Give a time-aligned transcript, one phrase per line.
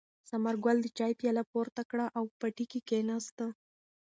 [0.29, 3.37] ثمرګل د چای پیاله پورته کړه او په پټي کې کېناست.